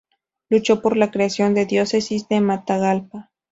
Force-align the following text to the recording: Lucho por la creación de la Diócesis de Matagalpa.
Lucho 0.49 0.81
por 0.81 0.97
la 0.97 1.11
creación 1.11 1.53
de 1.53 1.61
la 1.61 1.67
Diócesis 1.67 2.27
de 2.27 2.41
Matagalpa. 2.41 3.29